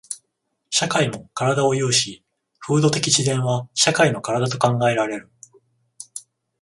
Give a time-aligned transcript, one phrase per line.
[0.71, 2.25] 社会も身体を有し、
[2.57, 5.31] 風土的自然は社会の身体と考えられる。